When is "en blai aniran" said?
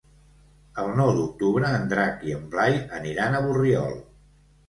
2.37-3.35